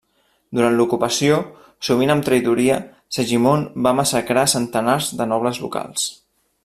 [0.59, 1.35] Durant l'ocupació,
[1.89, 2.79] sovint amb traïdoria,
[3.17, 6.09] Segimon va massacrar centenars de nobles locals.